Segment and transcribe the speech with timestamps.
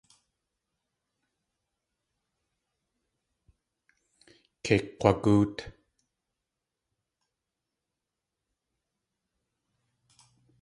[4.63, 5.57] Kei kg̲wagóot.